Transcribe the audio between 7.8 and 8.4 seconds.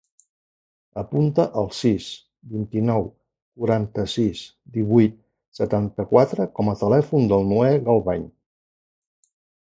Galvañ.